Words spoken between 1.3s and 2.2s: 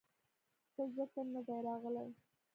نۀ دے راغلے